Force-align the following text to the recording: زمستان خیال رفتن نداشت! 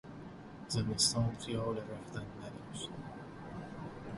زمستان 0.67 1.35
خیال 1.39 1.77
رفتن 1.77 2.21
نداشت! 2.41 2.89